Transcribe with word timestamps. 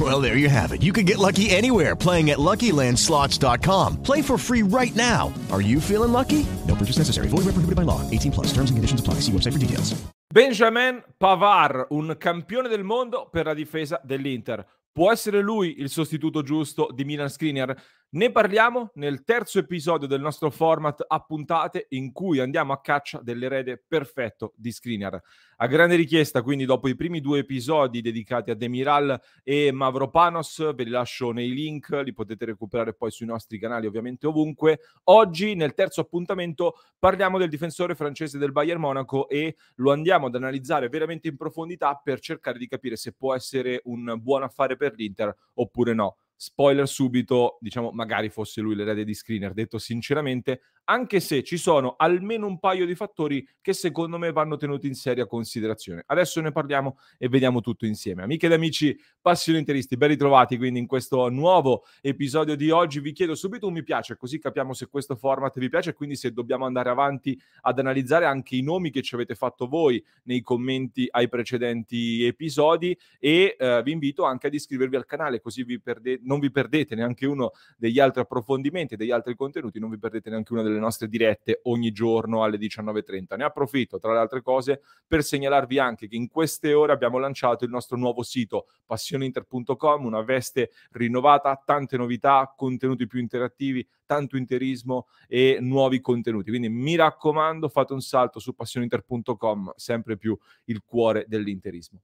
Well, 0.00 0.22
there 0.22 0.38
you 0.38 0.48
have 0.48 0.72
it. 0.72 0.82
You 0.82 0.94
can 0.94 1.04
get 1.04 1.18
lucky 1.18 1.50
anywhere 1.50 1.94
playing 1.94 2.30
at 2.30 2.38
LuckyLandSlots.com. 2.38 4.02
Play 4.02 4.22
for 4.22 4.38
free 4.38 4.62
right 4.62 4.94
now. 4.94 5.30
Are 5.50 5.60
you 5.60 5.80
feeling 5.80 6.12
lucky? 6.12 6.46
No 6.66 6.74
purchase 6.74 6.96
necessary. 6.96 7.28
Void 7.28 7.44
where 7.44 7.52
prohibited 7.52 7.74
by 7.74 7.82
law. 7.82 8.00
18 8.08 8.32
plus. 8.32 8.46
Terms 8.54 8.70
and 8.70 8.78
conditions 8.78 9.00
apply. 9.00 9.20
See 9.20 9.32
website 9.32 9.52
for 9.52 9.58
details. 9.58 10.00
Benjamin 10.32 11.02
Pavard, 11.18 11.88
un 11.90 12.14
campione 12.16 12.68
del 12.68 12.84
mondo 12.84 13.28
per 13.30 13.46
la 13.46 13.52
difesa 13.52 14.00
dell'Inter. 14.02 14.64
Può 14.92 15.10
essere 15.10 15.40
lui 15.40 15.80
il 15.80 15.90
sostituto 15.90 16.42
giusto 16.42 16.88
di 16.94 17.04
Milan 17.04 17.28
Skriniar? 17.28 17.76
Ne 18.12 18.32
parliamo 18.32 18.90
nel 18.94 19.22
terzo 19.22 19.60
episodio 19.60 20.08
del 20.08 20.20
nostro 20.20 20.50
format 20.50 21.04
a 21.06 21.20
puntate 21.20 21.86
in 21.90 22.10
cui 22.10 22.40
andiamo 22.40 22.72
a 22.72 22.80
caccia 22.80 23.20
dell'erede 23.22 23.80
perfetto 23.86 24.52
di 24.56 24.72
Skriniar. 24.72 25.22
A 25.58 25.66
grande 25.68 25.94
richiesta, 25.94 26.42
quindi 26.42 26.64
dopo 26.64 26.88
i 26.88 26.96
primi 26.96 27.20
due 27.20 27.38
episodi 27.38 28.00
dedicati 28.00 28.50
a 28.50 28.56
Demiral 28.56 29.16
e 29.44 29.70
Mavropanos, 29.70 30.74
ve 30.74 30.82
li 30.82 30.90
lascio 30.90 31.30
nei 31.30 31.54
link, 31.54 31.90
li 32.02 32.12
potete 32.12 32.46
recuperare 32.46 32.94
poi 32.94 33.12
sui 33.12 33.26
nostri 33.26 33.60
canali 33.60 33.86
ovviamente 33.86 34.26
ovunque. 34.26 34.80
Oggi 35.04 35.54
nel 35.54 35.74
terzo 35.74 36.00
appuntamento 36.00 36.80
parliamo 36.98 37.38
del 37.38 37.48
difensore 37.48 37.94
francese 37.94 38.38
del 38.38 38.50
Bayern 38.50 38.80
Monaco 38.80 39.28
e 39.28 39.54
lo 39.76 39.92
andiamo 39.92 40.26
ad 40.26 40.34
analizzare 40.34 40.88
veramente 40.88 41.28
in 41.28 41.36
profondità 41.36 41.94
per 42.02 42.18
cercare 42.18 42.58
di 42.58 42.66
capire 42.66 42.96
se 42.96 43.12
può 43.12 43.36
essere 43.36 43.82
un 43.84 44.18
buon 44.20 44.42
affare 44.42 44.76
per 44.76 44.94
l'Inter 44.96 45.32
oppure 45.54 45.94
no 45.94 46.16
spoiler 46.42 46.88
subito, 46.88 47.58
diciamo, 47.60 47.90
magari 47.90 48.30
fosse 48.30 48.62
lui 48.62 48.74
l'erede 48.74 49.04
di 49.04 49.12
screener, 49.12 49.52
detto 49.52 49.76
sinceramente, 49.76 50.62
anche 50.84 51.20
se 51.20 51.42
ci 51.44 51.58
sono 51.58 51.96
almeno 51.98 52.46
un 52.46 52.58
paio 52.58 52.86
di 52.86 52.94
fattori 52.94 53.46
che 53.60 53.74
secondo 53.74 54.16
me 54.16 54.32
vanno 54.32 54.56
tenuti 54.56 54.86
in 54.86 54.94
seria 54.94 55.26
considerazione. 55.26 56.02
Adesso 56.06 56.40
ne 56.40 56.50
parliamo 56.50 56.98
e 57.18 57.28
vediamo 57.28 57.60
tutto 57.60 57.84
insieme. 57.84 58.22
Amiche 58.22 58.46
ed 58.46 58.52
amici 58.52 58.98
passioni 59.20 59.58
interisti, 59.58 59.98
ben 59.98 60.08
ritrovati 60.08 60.56
quindi 60.56 60.78
in 60.78 60.86
questo 60.86 61.28
nuovo 61.28 61.84
episodio 62.00 62.56
di 62.56 62.70
oggi. 62.70 63.00
Vi 63.00 63.12
chiedo 63.12 63.34
subito 63.34 63.66
un 63.66 63.74
mi 63.74 63.82
piace, 63.82 64.16
così 64.16 64.38
capiamo 64.38 64.72
se 64.72 64.88
questo 64.88 65.16
format 65.16 65.58
vi 65.58 65.68
piace 65.68 65.90
e 65.90 65.92
quindi 65.92 66.16
se 66.16 66.32
dobbiamo 66.32 66.64
andare 66.64 66.88
avanti 66.88 67.38
ad 67.60 67.78
analizzare 67.78 68.24
anche 68.24 68.56
i 68.56 68.62
nomi 68.62 68.90
che 68.90 69.02
ci 69.02 69.14
avete 69.14 69.34
fatto 69.34 69.68
voi 69.68 70.02
nei 70.24 70.40
commenti 70.40 71.06
ai 71.10 71.28
precedenti 71.28 72.24
episodi 72.24 72.98
e 73.18 73.56
eh, 73.58 73.82
vi 73.84 73.92
invito 73.92 74.24
anche 74.24 74.46
ad 74.46 74.54
iscrivervi 74.54 74.96
al 74.96 75.04
canale 75.04 75.40
così 75.40 75.64
vi 75.64 75.78
perdete 75.78 76.22
non 76.30 76.38
vi 76.38 76.52
perdete 76.52 76.94
neanche 76.94 77.26
uno 77.26 77.50
degli 77.76 77.98
altri 77.98 78.20
approfondimenti, 78.20 78.94
degli 78.94 79.10
altri 79.10 79.34
contenuti, 79.34 79.80
non 79.80 79.90
vi 79.90 79.98
perdete 79.98 80.30
neanche 80.30 80.52
una 80.52 80.62
delle 80.62 80.78
nostre 80.78 81.08
dirette 81.08 81.60
ogni 81.64 81.90
giorno 81.90 82.44
alle 82.44 82.56
19.30. 82.56 83.36
Ne 83.36 83.44
approfitto, 83.44 83.98
tra 83.98 84.12
le 84.12 84.20
altre 84.20 84.40
cose, 84.40 84.80
per 85.06 85.24
segnalarvi 85.24 85.80
anche 85.80 86.06
che 86.06 86.14
in 86.14 86.28
queste 86.28 86.72
ore 86.72 86.92
abbiamo 86.92 87.18
lanciato 87.18 87.64
il 87.64 87.70
nostro 87.70 87.96
nuovo 87.96 88.22
sito 88.22 88.68
passioninter.com, 88.86 90.04
una 90.04 90.22
veste 90.22 90.70
rinnovata, 90.92 91.60
tante 91.64 91.96
novità, 91.96 92.52
contenuti 92.56 93.08
più 93.08 93.18
interattivi, 93.18 93.86
tanto 94.06 94.36
interismo 94.36 95.08
e 95.26 95.58
nuovi 95.60 96.00
contenuti. 96.00 96.50
Quindi 96.50 96.68
mi 96.68 96.94
raccomando, 96.94 97.68
fate 97.68 97.92
un 97.92 98.00
salto 98.00 98.38
su 98.38 98.54
passioninter.com, 98.54 99.72
sempre 99.74 100.16
più 100.16 100.38
il 100.66 100.82
cuore 100.84 101.24
dell'interismo. 101.26 102.02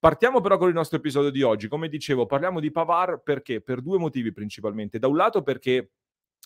Partiamo 0.00 0.40
però 0.40 0.58
con 0.58 0.68
il 0.68 0.74
nostro 0.74 0.98
episodio 0.98 1.30
di 1.30 1.42
oggi. 1.42 1.66
Come 1.66 1.88
dicevo, 1.88 2.24
parliamo 2.24 2.60
di 2.60 2.70
Pavar 2.70 3.20
perché? 3.20 3.60
Per 3.60 3.80
due 3.82 3.98
motivi 3.98 4.32
principalmente. 4.32 5.00
Da 5.00 5.08
un 5.08 5.16
lato 5.16 5.42
perché 5.42 5.90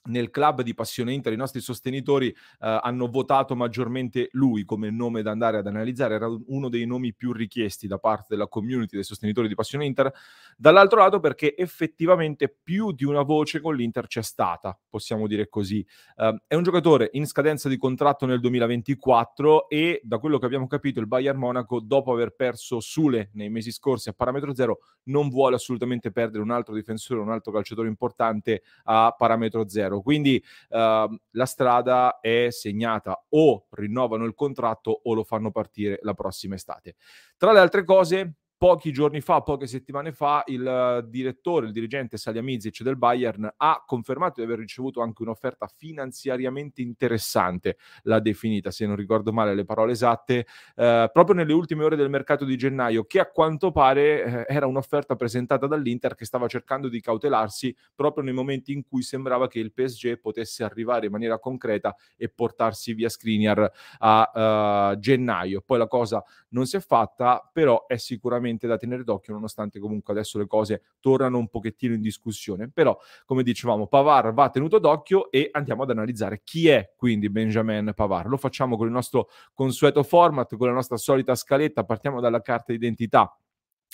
nel 0.05 0.31
club 0.31 0.63
di 0.63 0.75
Passione 0.75 1.13
Inter 1.13 1.33
i 1.33 1.37
nostri 1.37 1.61
sostenitori 1.61 2.29
eh, 2.29 2.35
hanno 2.59 3.09
votato 3.09 3.55
maggiormente 3.55 4.29
lui 4.33 4.65
come 4.65 4.91
nome 4.91 5.23
da 5.23 5.31
andare 5.31 5.59
ad 5.59 5.67
analizzare, 5.67 6.15
era 6.15 6.29
uno 6.47 6.69
dei 6.69 6.87
nomi 6.87 7.15
più 7.15 7.33
richiesti 7.33 7.87
da 7.87 7.99
parte 7.99 8.27
della 8.31 8.49
community 8.49 8.97
dei 8.97 9.05
sostenitori 9.05 9.49
di 9.49 9.55
Passione 9.55 9.85
Inter, 9.87 10.13
dall'altro 10.57 11.01
lato 11.01 11.21
perché 11.21 11.57
effettivamente 11.57 12.49
più 12.49 12.93
di 12.93 13.05
una 13.05 13.23
voce 13.23 13.61
con 13.61 13.77
l'Inter 13.77 14.07
c'è 14.07 14.23
stata, 14.23 14.79
possiamo 14.89 15.27
dire 15.27 15.49
così. 15.49 15.85
Uh, 16.17 16.37
è 16.47 16.55
un 16.55 16.63
giocatore 16.63 17.11
in 17.13 17.27
scadenza 17.27 17.69
di 17.69 17.77
contratto 17.77 18.27
nel 18.27 18.41
2024 18.41 19.69
e 19.69 20.01
da 20.03 20.19
quello 20.19 20.39
che 20.39 20.47
abbiamo 20.47 20.67
capito 20.67 21.01
il 21.01 21.07
Bayern 21.07 21.39
Monaco 21.39 21.81
dopo 21.81 22.13
aver 22.13 22.35
perso 22.35 22.81
Sule 22.81 23.31
nei 23.35 23.51
mesi 23.51 23.71
scorsi 23.71 24.09
a 24.09 24.13
parametro 24.13 24.55
zero 24.55 24.81
non 25.05 25.29
vuole 25.29 25.57
assolutamente 25.57 26.13
perdere 26.13 26.43
un 26.43 26.51
altro 26.51 26.75
difensore, 26.75 27.21
un 27.21 27.31
altro 27.31 27.53
calciatore 27.53 27.89
importante 27.89 28.63
a 28.85 29.15
parametro 29.17 29.69
zero 29.69 29.92
zero. 29.93 30.01
Quindi 30.01 30.43
uh, 30.71 31.15
la 31.31 31.47
strada 31.47 32.21
è 32.21 32.49
segnata 32.51 33.25
o 33.31 33.67
rinnovano 33.71 34.25
il 34.25 34.35
contratto 34.35 35.01
o 35.05 35.15
lo 35.15 35.25
fanno 35.25 35.51
partire 35.51 35.99
la 36.03 36.15
prossima 36.15 36.55
estate. 36.55 36.97
Tra 37.37 37.53
le 37.53 37.61
altre 37.61 37.85
cose, 37.85 38.35
pochi 38.63 38.93
giorni 38.93 39.21
fa, 39.21 39.41
poche 39.41 39.67
settimane 39.67 40.13
fa, 40.13 40.45
il 40.47 41.05
direttore, 41.09 41.67
il 41.67 41.73
dirigente 41.73 42.17
Salihamidzic 42.17 42.83
del 42.85 42.97
Bayern 42.97 43.53
ha 43.57 43.83
confermato 43.85 44.35
di 44.37 44.47
aver 44.47 44.61
ricevuto 44.61 45.01
anche 45.01 45.23
un'offerta 45.23 45.67
finanziariamente 45.67 46.81
interessante, 46.81 47.77
l'ha 48.03 48.21
definita, 48.21 48.71
se 48.71 48.87
non 48.87 48.95
ricordo 48.95 49.33
male 49.33 49.57
le 49.57 49.65
parole 49.65 49.91
esatte, 49.91 50.47
eh, 50.77 51.11
proprio 51.13 51.35
nelle 51.35 51.53
ultime 51.53 51.83
ore 51.83 51.97
del 51.97 52.09
mercato 52.09 52.45
di 52.45 52.57
gennaio, 52.57 53.03
che 53.03 53.19
a 53.19 53.27
quanto 53.27 53.73
pare 53.73 54.47
eh, 54.47 54.55
era 54.55 54.67
un'offerta 54.67 55.17
presentata 55.17 55.67
dall'Inter 55.67 56.15
che 56.15 56.25
stava 56.25 56.47
cercando 56.47 56.89
di 56.89 57.01
cautelarsi 57.01 57.75
proprio 57.97 58.23
nei 58.23 58.33
momenti 58.33 58.73
in 58.73 58.85
cui 58.85 59.03
sembrava 59.03 59.49
che 59.49 59.59
il 59.59 59.73
PSG 59.73 60.21
potesse 60.21 60.63
arrivare 60.63 61.07
in 61.07 61.11
maniera 61.11 61.41
concreta 61.41 61.97
e 62.17 62.29
portarsi 62.29 62.95
via 62.95 63.09
Skriniar 63.09 63.69
a 63.99 64.93
uh, 64.93 64.99
gennaio. 65.01 65.63
Poi 65.67 65.79
la 65.79 65.89
cosa 65.89 66.23
non 66.51 66.67
si 66.67 66.77
è 66.77 66.81
fatta, 66.81 67.51
però 67.53 67.87
è 67.89 67.97
sicuramente 67.97 68.51
sicuramente 68.53 68.67
da 68.67 68.77
tenere 68.77 69.05
d'occhio, 69.05 69.33
nonostante 69.33 69.79
comunque 69.79 70.13
adesso 70.13 70.39
le 70.39 70.47
cose 70.47 70.83
tornano 71.01 71.39
un 71.39 71.49
pochettino 71.49 71.95
in 71.95 72.01
discussione. 72.01 72.71
Però, 72.71 72.97
come 73.25 73.43
dicevamo, 73.43 73.87
Pavar 73.87 74.33
va 74.33 74.51
tenuto 74.51 74.79
d'occhio 74.79 75.31
e 75.31 75.49
andiamo 75.53 75.83
ad 75.83 75.91
analizzare 75.91 76.43
chi 76.45 76.69
è 76.69 76.93
quindi 76.97 77.31
Benjamin 77.31 77.93
Pavar. 77.95 78.27
Lo 78.27 78.37
facciamo 78.37 78.77
con 78.77 78.87
il 78.87 78.93
nostro 78.93 79.29
consueto 79.55 80.03
format, 80.03 80.57
con 80.57 80.69
la 80.69 80.75
nostra 80.75 80.97
solita 80.97 81.35
scaletta, 81.35 81.85
partiamo 81.85 82.21
dalla 82.21 82.41
carta 82.41 82.73
d'identità 82.73 83.35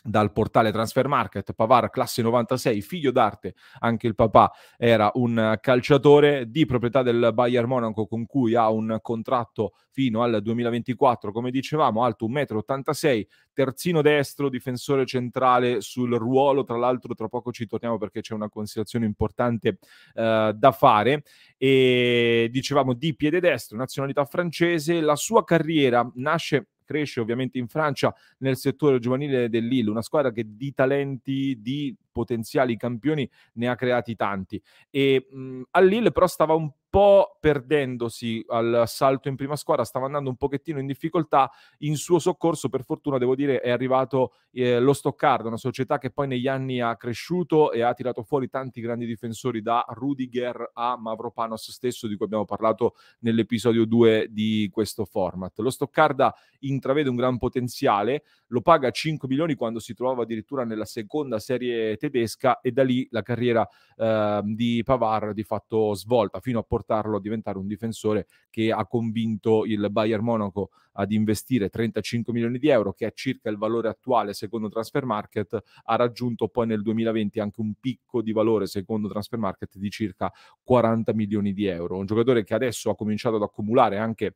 dal 0.04 0.32
portale 0.32 0.70
Transfer 0.70 1.08
Market, 1.08 1.52
Pavar 1.52 1.90
classe 1.90 2.22
96, 2.22 2.80
figlio 2.82 3.10
d'arte, 3.10 3.54
anche 3.80 4.06
il 4.06 4.14
papà 4.14 4.52
era 4.76 5.10
un 5.14 5.58
calciatore 5.60 6.48
di 6.48 6.66
proprietà 6.66 7.02
del 7.02 7.30
Bayern 7.34 7.68
Monaco 7.68 8.06
con 8.06 8.24
cui 8.24 8.54
ha 8.54 8.70
un 8.70 8.98
contratto 9.02 9.72
fino 9.90 10.22
al 10.22 10.40
2024, 10.40 11.32
come 11.32 11.50
dicevamo, 11.50 12.04
alto 12.04 12.28
1,86 12.28 13.18
m, 13.18 13.22
terzino 13.52 14.00
destro, 14.00 14.48
difensore 14.48 15.04
centrale 15.04 15.80
sul 15.80 16.14
ruolo, 16.14 16.62
tra 16.62 16.76
l'altro 16.76 17.14
tra 17.14 17.26
poco 17.26 17.50
ci 17.50 17.66
torniamo 17.66 17.98
perché 17.98 18.20
c'è 18.20 18.34
una 18.34 18.48
considerazione 18.48 19.04
importante 19.04 19.78
eh, 20.14 20.52
da 20.54 20.72
fare, 20.72 21.24
e 21.56 22.48
dicevamo 22.52 22.94
di 22.94 23.16
piede 23.16 23.40
destro, 23.40 23.76
nazionalità 23.76 24.24
francese, 24.24 25.00
la 25.00 25.16
sua 25.16 25.42
carriera 25.42 26.08
nasce 26.14 26.68
cresce 26.88 27.20
ovviamente 27.20 27.58
in 27.58 27.68
Francia 27.68 28.14
nel 28.38 28.56
settore 28.56 28.98
giovanile 28.98 29.50
del 29.50 29.66
Lille, 29.66 29.90
una 29.90 30.00
squadra 30.00 30.32
che 30.32 30.44
di 30.46 30.72
talenti, 30.72 31.58
di 31.60 31.94
potenziali 32.18 32.76
campioni 32.76 33.30
ne 33.54 33.68
ha 33.68 33.76
creati 33.76 34.16
tanti. 34.16 34.60
E 34.90 35.28
mh, 35.30 35.62
a 35.70 35.80
Lille 35.80 36.10
però 36.10 36.26
stava 36.26 36.54
un 36.54 36.72
po' 36.90 37.36
perdendosi 37.38 38.42
al 38.48 38.84
salto 38.86 39.28
in 39.28 39.36
prima 39.36 39.56
squadra, 39.56 39.84
stava 39.84 40.06
andando 40.06 40.30
un 40.30 40.36
pochettino 40.36 40.80
in 40.80 40.86
difficoltà. 40.86 41.50
In 41.78 41.96
suo 41.96 42.18
soccorso, 42.18 42.68
per 42.68 42.82
fortuna, 42.82 43.18
devo 43.18 43.34
dire, 43.34 43.60
è 43.60 43.70
arrivato 43.70 44.32
eh, 44.52 44.80
lo 44.80 44.92
Stoccarda, 44.92 45.48
una 45.48 45.58
società 45.58 45.98
che 45.98 46.10
poi 46.10 46.26
negli 46.26 46.48
anni 46.48 46.80
ha 46.80 46.96
cresciuto 46.96 47.72
e 47.72 47.82
ha 47.82 47.92
tirato 47.92 48.22
fuori 48.22 48.48
tanti 48.48 48.80
grandi 48.80 49.06
difensori, 49.06 49.60
da 49.60 49.84
Rudiger 49.88 50.70
a 50.72 50.96
Mavropanos 50.98 51.70
stesso, 51.70 52.06
di 52.06 52.16
cui 52.16 52.24
abbiamo 52.24 52.46
parlato 52.46 52.94
nell'episodio 53.20 53.84
2 53.84 54.28
di 54.30 54.68
questo 54.72 55.04
format. 55.04 55.58
Lo 55.58 55.70
Stoccarda 55.70 56.34
intravede 56.60 57.10
un 57.10 57.16
gran 57.16 57.38
potenziale, 57.38 58.24
lo 58.48 58.60
paga 58.60 58.90
5 58.90 59.28
milioni 59.28 59.54
quando 59.54 59.78
si 59.78 59.94
trovava 59.94 60.22
addirittura 60.22 60.64
nella 60.64 60.84
seconda 60.84 61.38
serie 61.38 61.96
tedesca 61.96 62.60
e 62.60 62.72
da 62.72 62.82
lì 62.82 63.06
la 63.10 63.22
carriera 63.22 63.66
eh, 63.96 64.40
di 64.44 64.82
Pavar 64.84 65.32
di 65.32 65.42
fatto 65.42 65.94
svolta 65.94 66.40
fino 66.40 66.58
a 66.58 66.62
portarlo 66.62 67.16
a 67.16 67.20
diventare 67.20 67.58
un 67.58 67.66
difensore 67.66 68.26
che 68.50 68.72
ha 68.72 68.86
convinto 68.86 69.64
il 69.64 69.88
Bayern 69.90 70.24
Monaco 70.24 70.70
ad 70.98 71.12
investire 71.12 71.68
35 71.68 72.32
milioni 72.32 72.58
di 72.58 72.68
euro, 72.68 72.92
che 72.92 73.06
è 73.06 73.12
circa 73.12 73.50
il 73.50 73.56
valore 73.56 73.88
attuale 73.88 74.34
secondo 74.34 74.68
Transfer 74.68 75.04
Market, 75.04 75.62
ha 75.84 75.96
raggiunto 75.96 76.48
poi 76.48 76.66
nel 76.66 76.82
2020 76.82 77.40
anche 77.40 77.60
un 77.60 77.74
picco 77.78 78.20
di 78.20 78.32
valore 78.32 78.66
secondo 78.66 79.08
Transfer 79.08 79.38
Market 79.38 79.76
di 79.76 79.90
circa 79.90 80.32
40 80.62 81.12
milioni 81.14 81.52
di 81.52 81.66
euro. 81.66 81.96
Un 81.96 82.06
giocatore 82.06 82.42
che 82.42 82.54
adesso 82.54 82.90
ha 82.90 82.96
cominciato 82.96 83.36
ad 83.36 83.42
accumulare 83.42 83.98
anche 83.98 84.34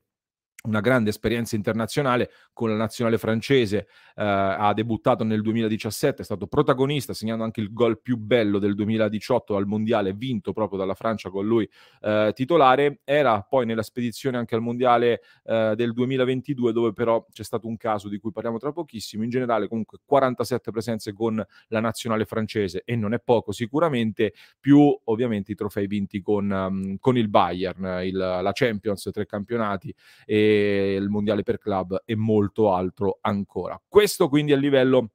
una 0.63 0.81
grande 0.81 1.11
esperienza 1.11 1.57
internazionale 1.57 2.31
con 2.53 2.69
la 2.69 2.77
nazionale 2.77 3.19
francese, 3.19 3.79
eh, 4.15 4.23
ha 4.25 4.73
debuttato 4.75 5.25
nel 5.25 5.43
2017, 5.43 6.23
è 6.23 6.25
stato 6.25 6.47
protagonista, 6.47 7.15
segnando 7.15 7.43
anche 7.43 7.61
il 7.61 7.73
gol 7.73 8.01
più 8.01 8.17
bello 8.17 8.59
del 8.59 8.75
2018 8.75 9.57
al 9.57 9.67
mondiale, 9.67 10.13
vinto 10.13 10.53
proprio 10.53 10.79
dalla 10.79 10.95
Francia 10.95 11.31
con 11.31 11.47
lui 11.47 11.69
eh, 12.03 12.31
titolare, 12.35 13.01
era 13.05 13.43
poi 13.43 13.67
nella 13.67 13.83
spedizione 13.83 14.39
anche 14.39 14.55
al 14.55 14.61
mondiale 14.61 15.23
eh, 15.45 15.75
del 15.75 15.93
2022 15.93 16.73
dove 16.73 16.93
però 16.93 17.27
c'è 17.33 17.43
stato 17.43 17.67
un 17.67 17.77
caso 17.77 18.09
di 18.09 18.19
cui 18.19 18.31
parliamo 18.31 18.59
tra 18.59 18.71
pochissimo, 18.71 19.25
in 19.25 19.31
generale 19.31 19.67
comunque 19.67 19.99
47 20.05 20.71
presenze 20.71 21.13
con 21.13 21.45
la 21.69 21.81
nazionale 21.81 22.25
francese 22.25 22.83
e 22.85 22.95
non 22.95 23.15
è 23.15 23.21
poco 23.21 23.51
sicuramente, 23.51 24.33
più 24.61 24.97
ovviamente 25.05 25.53
i 25.53 25.55
trofei 25.57 25.89
vinti 25.89 26.21
con, 26.21 26.49
um, 26.51 26.99
con 26.99 27.17
il 27.17 27.29
Bayern, 27.29 28.05
il, 28.05 28.17
la 28.17 28.51
Champions, 28.53 29.09
tre 29.13 29.27
campionati 29.27 29.93
e 30.25 30.52
il 30.53 31.09
mondiale 31.09 31.43
per 31.43 31.59
club 31.59 32.03
e 32.05 32.17
molto 32.17 32.73
altro 32.73 33.19
ancora. 33.21 33.81
Questo 33.89 34.29
quindi 34.29 34.53
a 34.53 34.57
livello 34.57 35.11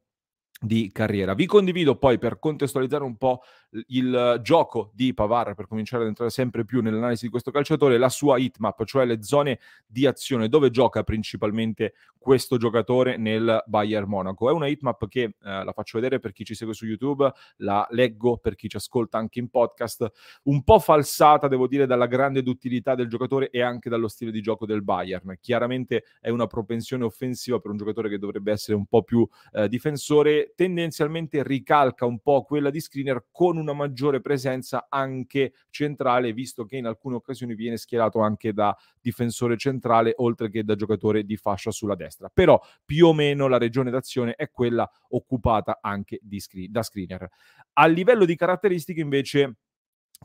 di 0.59 0.91
carriera. 0.91 1.33
Vi 1.33 1.45
condivido 1.45 1.97
poi 1.97 2.17
per 2.17 2.39
contestualizzare 2.39 3.03
un 3.03 3.17
po' 3.17 3.41
il 3.87 4.39
gioco 4.41 4.91
di 4.93 5.13
Pavar, 5.13 5.53
per 5.53 5.67
cominciare 5.67 6.03
ad 6.03 6.09
entrare 6.09 6.31
sempre 6.31 6.65
più 6.65 6.81
nell'analisi 6.81 7.25
di 7.25 7.31
questo 7.31 7.51
calciatore, 7.51 7.97
la 7.97 8.09
sua 8.09 8.37
hitmap, 8.37 8.83
cioè 8.85 9.05
le 9.05 9.21
zone 9.21 9.59
di 9.85 10.05
azione 10.05 10.47
dove 10.47 10.69
gioca 10.69 11.03
principalmente 11.03 11.93
questo 12.17 12.57
giocatore 12.57 13.17
nel 13.17 13.63
Bayern 13.67 14.09
Monaco. 14.09 14.49
È 14.49 14.53
una 14.53 14.67
hitmap 14.67 15.07
che 15.07 15.21
eh, 15.21 15.33
la 15.41 15.71
faccio 15.73 15.97
vedere 15.97 16.19
per 16.19 16.33
chi 16.33 16.43
ci 16.43 16.55
segue 16.55 16.73
su 16.73 16.85
YouTube, 16.85 17.31
la 17.57 17.87
leggo 17.91 18.37
per 18.37 18.55
chi 18.55 18.67
ci 18.67 18.77
ascolta 18.77 19.17
anche 19.17 19.39
in 19.39 19.49
podcast, 19.49 20.11
un 20.43 20.63
po' 20.63 20.79
falsata, 20.79 21.47
devo 21.47 21.67
dire, 21.67 21.85
dalla 21.85 22.07
grande 22.07 22.41
duttilità 22.43 22.95
del 22.95 23.07
giocatore 23.07 23.49
e 23.49 23.61
anche 23.61 23.89
dallo 23.89 24.07
stile 24.07 24.31
di 24.31 24.41
gioco 24.41 24.65
del 24.65 24.83
Bayern. 24.83 25.37
Chiaramente 25.39 26.03
è 26.19 26.29
una 26.29 26.47
propensione 26.47 27.03
offensiva 27.03 27.59
per 27.59 27.71
un 27.71 27.77
giocatore 27.77 28.09
che 28.09 28.17
dovrebbe 28.17 28.51
essere 28.51 28.75
un 28.75 28.87
po' 28.87 29.03
più 29.03 29.27
eh, 29.53 29.67
difensore, 29.67 30.46
tendenzialmente 30.55 31.43
ricalca 31.43 32.05
un 32.05 32.19
po' 32.19 32.43
quella 32.43 32.69
di 32.69 32.79
Screener 32.79 33.27
con 33.31 33.57
una 33.57 33.73
maggiore 33.73 34.21
presenza 34.21 34.87
anche 34.89 35.53
centrale, 35.69 36.33
visto 36.33 36.65
che 36.65 36.77
in 36.77 36.85
alcune 36.85 37.15
occasioni 37.15 37.55
viene 37.55 37.77
schierato 37.77 38.19
anche 38.19 38.53
da 38.53 38.75
difensore 38.99 39.57
centrale, 39.57 40.13
oltre 40.17 40.49
che 40.49 40.63
da 40.63 40.75
giocatore 40.75 41.23
di 41.23 41.37
fascia 41.37 41.71
sulla 41.71 41.95
destra. 41.95 42.29
Però 42.33 42.59
più 42.85 43.07
o 43.07 43.13
meno 43.13 43.47
la 43.47 43.57
regione 43.57 43.91
d'azione 43.91 44.33
è 44.35 44.49
quella 44.49 44.89
occupata 45.09 45.79
anche 45.81 46.19
screen- 46.37 46.71
da 46.71 46.83
Screener. 46.83 47.27
A 47.73 47.85
livello 47.85 48.25
di 48.25 48.35
caratteristiche 48.35 49.01
invece 49.01 49.57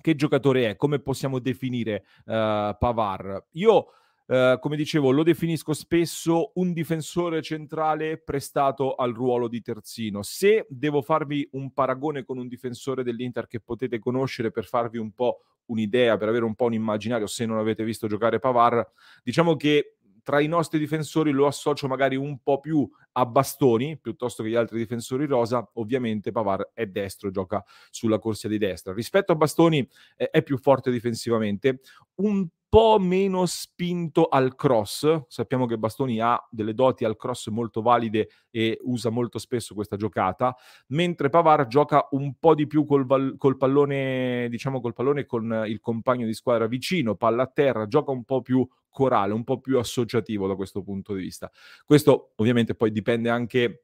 che 0.00 0.14
giocatore 0.14 0.70
è? 0.70 0.76
Come 0.76 1.00
possiamo 1.00 1.38
definire 1.38 2.04
uh, 2.24 2.74
Pavar? 2.78 3.46
Io 3.52 3.86
Uh, 4.26 4.58
come 4.60 4.76
dicevo, 4.76 5.10
lo 5.10 5.22
definisco 5.22 5.72
spesso 5.72 6.52
un 6.54 6.72
difensore 6.72 7.42
centrale 7.42 8.18
prestato 8.18 8.94
al 8.94 9.12
ruolo 9.12 9.48
di 9.48 9.60
terzino. 9.60 10.22
Se 10.22 10.66
devo 10.68 11.02
farvi 11.02 11.46
un 11.52 11.72
paragone 11.72 12.24
con 12.24 12.38
un 12.38 12.48
difensore 12.48 13.02
dell'Inter 13.02 13.46
che 13.46 13.60
potete 13.60 13.98
conoscere 13.98 14.50
per 14.50 14.64
farvi 14.64 14.98
un 14.98 15.12
po' 15.12 15.40
un'idea, 15.66 16.16
per 16.16 16.28
avere 16.28 16.44
un 16.44 16.54
po' 16.54 16.66
un 16.66 16.74
immaginario, 16.74 17.26
se 17.26 17.46
non 17.46 17.58
avete 17.58 17.84
visto 17.84 18.06
giocare 18.06 18.38
Pavar, 18.38 18.88
diciamo 19.22 19.56
che 19.56 19.96
tra 20.22 20.40
i 20.40 20.46
nostri 20.46 20.78
difensori 20.78 21.32
lo 21.32 21.46
associo 21.46 21.88
magari 21.88 22.14
un 22.14 22.38
po' 22.42 22.60
più 22.60 22.88
a 23.12 23.26
bastoni 23.26 23.98
piuttosto 23.98 24.42
che 24.42 24.50
gli 24.50 24.54
altri 24.54 24.78
difensori 24.78 25.26
rosa. 25.26 25.68
Ovviamente 25.74 26.30
Pavar 26.30 26.70
è 26.72 26.86
destro, 26.86 27.30
gioca 27.30 27.62
sulla 27.90 28.18
corsia 28.18 28.48
di 28.48 28.58
destra. 28.58 28.92
Rispetto 28.92 29.32
a 29.32 29.34
bastoni 29.34 29.86
è 30.16 30.42
più 30.42 30.58
forte 30.58 30.90
difensivamente, 30.90 31.80
un 32.16 32.46
po' 32.72 32.96
meno 32.98 33.44
spinto 33.44 34.28
al 34.28 34.54
cross. 34.54 35.26
Sappiamo 35.28 35.66
che 35.66 35.76
Bastoni 35.76 36.20
ha 36.20 36.42
delle 36.50 36.72
doti 36.72 37.04
al 37.04 37.16
cross 37.16 37.48
molto 37.48 37.82
valide 37.82 38.30
e 38.50 38.78
usa 38.84 39.10
molto 39.10 39.38
spesso 39.38 39.74
questa 39.74 39.96
giocata, 39.96 40.56
mentre 40.86 41.28
Pavar 41.28 41.66
gioca 41.66 42.08
un 42.12 42.32
po' 42.38 42.54
di 42.54 42.66
più 42.66 42.86
col, 42.86 43.04
val- 43.04 43.34
col 43.36 43.58
pallone, 43.58 44.46
diciamo 44.48 44.80
col 44.80 44.94
pallone 44.94 45.26
con 45.26 45.64
il 45.66 45.80
compagno 45.80 46.24
di 46.24 46.32
squadra 46.32 46.66
vicino, 46.66 47.14
palla 47.14 47.42
a 47.42 47.46
terra, 47.46 47.86
gioca 47.86 48.10
un 48.10 48.24
po' 48.24 48.40
più 48.40 48.66
corale, 48.88 49.34
un 49.34 49.44
po' 49.44 49.60
più 49.60 49.78
associativo 49.78 50.46
da 50.46 50.54
questo 50.54 50.82
punto 50.82 51.12
di 51.12 51.20
vista. 51.20 51.50
Questo 51.84 52.32
ovviamente 52.36 52.74
poi 52.74 52.90
dipende 52.90 53.28
anche 53.28 53.82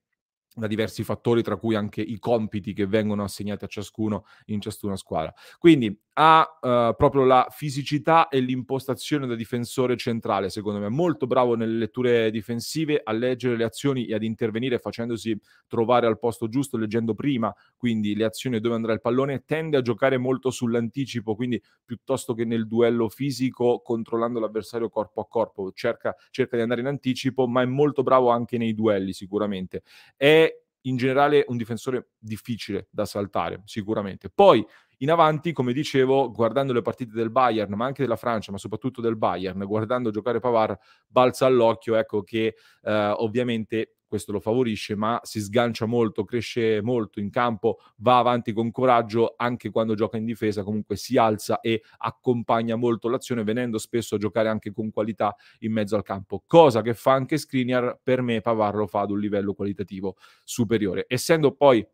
da 0.58 0.66
diversi 0.66 1.04
fattori, 1.04 1.42
tra 1.42 1.56
cui 1.56 1.74
anche 1.74 2.02
i 2.02 2.18
compiti 2.18 2.72
che 2.72 2.86
vengono 2.86 3.22
assegnati 3.22 3.64
a 3.64 3.68
ciascuno 3.68 4.24
in 4.46 4.60
ciascuna 4.60 4.96
squadra. 4.96 5.32
Quindi 5.58 5.96
ha 6.20 6.40
uh, 6.40 6.96
proprio 6.96 7.24
la 7.24 7.46
fisicità 7.48 8.26
e 8.26 8.40
l'impostazione 8.40 9.28
da 9.28 9.36
difensore 9.36 9.96
centrale, 9.96 10.50
secondo 10.50 10.80
me, 10.80 10.88
molto 10.88 11.28
bravo 11.28 11.54
nelle 11.54 11.78
letture 11.78 12.32
difensive, 12.32 13.00
a 13.04 13.12
leggere 13.12 13.56
le 13.56 13.62
azioni 13.62 14.06
e 14.06 14.14
ad 14.14 14.24
intervenire 14.24 14.80
facendosi 14.80 15.38
trovare 15.68 16.08
al 16.08 16.18
posto 16.18 16.48
giusto, 16.48 16.76
leggendo 16.76 17.14
prima, 17.14 17.54
quindi 17.76 18.16
le 18.16 18.24
azioni 18.24 18.58
dove 18.58 18.74
andrà 18.74 18.92
il 18.94 19.00
pallone, 19.00 19.44
tende 19.44 19.76
a 19.76 19.80
giocare 19.80 20.18
molto 20.18 20.50
sull'anticipo, 20.50 21.36
quindi 21.36 21.62
piuttosto 21.84 22.34
che 22.34 22.44
nel 22.44 22.66
duello 22.66 23.08
fisico, 23.08 23.80
controllando 23.80 24.40
l'avversario 24.40 24.88
corpo 24.88 25.20
a 25.20 25.28
corpo, 25.28 25.70
cerca, 25.70 26.16
cerca 26.30 26.56
di 26.56 26.62
andare 26.62 26.80
in 26.80 26.88
anticipo, 26.88 27.46
ma 27.46 27.62
è 27.62 27.66
molto 27.66 28.02
bravo 28.02 28.30
anche 28.30 28.58
nei 28.58 28.74
duelli 28.74 29.12
sicuramente. 29.12 29.82
È 30.16 30.47
in 30.88 30.96
generale 30.96 31.44
un 31.48 31.56
difensore 31.56 32.10
difficile 32.18 32.88
da 32.90 33.04
saltare, 33.04 33.62
sicuramente. 33.64 34.30
Poi 34.30 34.66
in 34.98 35.10
avanti, 35.10 35.52
come 35.52 35.72
dicevo, 35.72 36.30
guardando 36.30 36.72
le 36.72 36.82
partite 36.82 37.12
del 37.12 37.30
Bayern, 37.30 37.74
ma 37.74 37.86
anche 37.86 38.02
della 38.02 38.16
Francia, 38.16 38.52
ma 38.52 38.58
soprattutto 38.58 39.00
del 39.00 39.16
Bayern, 39.16 39.64
guardando 39.64 40.10
giocare 40.10 40.40
Pavar, 40.40 40.76
balza 41.06 41.46
all'occhio, 41.46 41.94
ecco 41.96 42.22
che 42.22 42.54
eh, 42.82 43.14
ovviamente 43.16 43.98
questo 44.08 44.32
lo 44.32 44.40
favorisce, 44.40 44.96
ma 44.96 45.20
si 45.22 45.38
sgancia 45.38 45.84
molto, 45.84 46.24
cresce 46.24 46.80
molto 46.82 47.20
in 47.20 47.30
campo, 47.30 47.78
va 47.98 48.18
avanti 48.18 48.52
con 48.52 48.70
coraggio 48.70 49.34
anche 49.36 49.70
quando 49.70 49.94
gioca 49.94 50.16
in 50.16 50.24
difesa, 50.24 50.64
comunque 50.64 50.96
si 50.96 51.16
alza 51.18 51.60
e 51.60 51.82
accompagna 51.98 52.74
molto 52.74 53.08
l'azione, 53.08 53.44
venendo 53.44 53.78
spesso 53.78 54.14
a 54.14 54.18
giocare 54.18 54.48
anche 54.48 54.72
con 54.72 54.90
qualità 54.90 55.36
in 55.60 55.72
mezzo 55.72 55.94
al 55.94 56.02
campo, 56.02 56.42
cosa 56.46 56.80
che 56.80 56.94
fa 56.94 57.12
anche 57.12 57.36
Skriniar, 57.36 58.00
per 58.02 58.22
me 58.22 58.40
Pavar 58.40 58.74
lo 58.74 58.86
fa 58.86 59.00
ad 59.00 59.10
un 59.10 59.20
livello 59.20 59.52
qualitativo 59.52 60.16
superiore. 60.42 61.04
Essendo 61.06 61.54
poi 61.54 61.86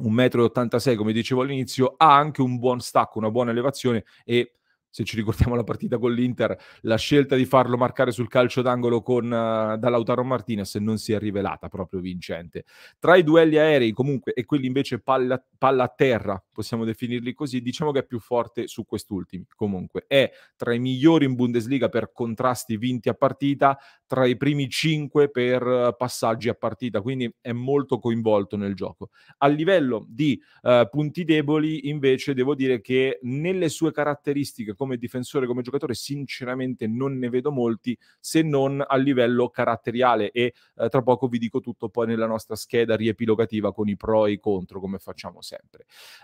1,86 0.00 0.92
m, 0.92 0.96
come 0.96 1.12
dicevo 1.12 1.42
all'inizio, 1.42 1.94
ha 1.96 2.16
anche 2.16 2.42
un 2.42 2.58
buon 2.58 2.80
stacco, 2.80 3.18
una 3.18 3.30
buona 3.30 3.50
elevazione 3.50 4.04
e 4.24 4.54
se 4.92 5.04
ci 5.04 5.16
ricordiamo 5.16 5.54
la 5.54 5.64
partita 5.64 5.96
con 5.96 6.12
l'Inter, 6.12 6.54
la 6.82 6.96
scelta 6.96 7.34
di 7.34 7.46
farlo 7.46 7.78
marcare 7.78 8.12
sul 8.12 8.28
calcio 8.28 8.60
d'angolo 8.60 9.00
con, 9.00 9.24
uh, 9.24 9.88
Lautaro 9.88 10.22
Martinez 10.22 10.74
non 10.74 10.98
si 10.98 11.14
è 11.14 11.18
rivelata 11.18 11.68
proprio 11.68 12.00
vincente. 12.00 12.64
Tra 12.98 13.16
i 13.16 13.22
duelli 13.22 13.56
aerei 13.56 13.92
comunque 13.92 14.34
e 14.34 14.44
quelli 14.44 14.66
invece 14.66 15.00
palla, 15.00 15.42
palla 15.62 15.84
a 15.84 15.88
terra, 15.94 16.44
possiamo 16.52 16.84
definirli 16.84 17.34
così, 17.34 17.62
diciamo 17.62 17.92
che 17.92 18.00
è 18.00 18.04
più 18.04 18.18
forte 18.18 18.66
su 18.66 18.84
quest'ultimi. 18.84 19.46
Comunque 19.54 20.06
è 20.08 20.28
tra 20.56 20.74
i 20.74 20.80
migliori 20.80 21.24
in 21.24 21.36
Bundesliga 21.36 21.88
per 21.88 22.10
contrasti 22.12 22.76
vinti 22.76 23.08
a 23.08 23.14
partita, 23.14 23.78
tra 24.04 24.26
i 24.26 24.36
primi 24.36 24.68
cinque 24.68 25.30
per 25.30 25.64
uh, 25.64 25.94
passaggi 25.96 26.48
a 26.48 26.54
partita, 26.54 27.00
quindi 27.00 27.32
è 27.40 27.52
molto 27.52 28.00
coinvolto 28.00 28.56
nel 28.56 28.74
gioco. 28.74 29.10
A 29.38 29.46
livello 29.46 30.04
di 30.08 30.36
uh, 30.62 30.88
punti 30.90 31.22
deboli 31.22 31.88
invece 31.88 32.34
devo 32.34 32.56
dire 32.56 32.80
che 32.80 33.20
nelle 33.22 33.68
sue 33.68 33.92
caratteristiche 33.92 34.74
come 34.74 34.96
difensore, 34.96 35.46
come 35.46 35.62
giocatore, 35.62 35.94
sinceramente 35.94 36.88
non 36.88 37.18
ne 37.18 37.28
vedo 37.28 37.52
molti, 37.52 37.96
se 38.18 38.42
non 38.42 38.84
a 38.84 38.96
livello 38.96 39.48
caratteriale 39.48 40.32
e 40.32 40.54
eh, 40.74 40.88
tra 40.88 41.02
poco 41.02 41.28
vi 41.28 41.38
dico 41.38 41.60
tutto 41.60 41.88
poi 41.88 42.08
nella 42.08 42.26
nostra 42.26 42.56
scheda 42.56 42.96
riepilogativa 42.96 43.72
con 43.72 43.88
i 43.88 43.94
pro 43.96 44.26
e 44.26 44.32
i 44.32 44.40
contro, 44.40 44.80
come 44.80 44.98
facciamo 44.98 45.40
sempre. 45.40 45.50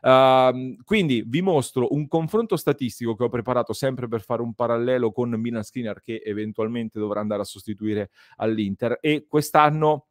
Uh, 0.01 0.77
quindi 0.85 1.25
vi 1.27 1.43
mostro 1.43 1.93
un 1.95 2.09
confronto 2.09 2.57
statistico 2.57 3.15
che 3.15 3.25
ho 3.25 3.29
preparato 3.29 3.73
sempre 3.73 4.09
per 4.09 4.23
fare 4.23 4.43
un 4.43 4.55
parallelo 4.55 5.13
con 5.13 5.31
Milan 5.31 5.63
Skriniar 5.63 6.01
che 6.03 6.23
eventualmente 6.25 6.99
dovrà 6.99 7.21
andare 7.21 7.43
a 7.43 7.45
sostituire 7.45 8.11
all'Inter 8.37 8.99
e 9.01 9.27
quest'anno 9.29 10.09